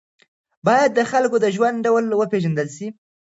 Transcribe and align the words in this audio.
باید 0.67 0.91
د 0.95 0.99
خلکو 1.11 1.35
د 1.43 1.45
ژوند 1.55 1.77
ډول 1.85 2.05
وپېژندل 2.19 2.67
سي. 2.77 2.87